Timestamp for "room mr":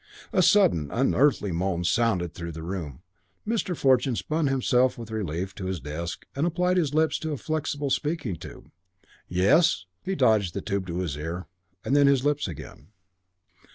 2.63-3.77